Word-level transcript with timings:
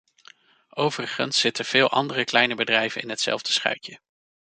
Overigens 0.69 1.39
zitten 1.39 1.65
veel 1.65 1.89
andere 1.89 2.23
kleine 2.23 2.55
bedrijven 2.55 3.01
in 3.01 3.09
hetzelfde 3.09 3.51
schuitje. 3.51 3.99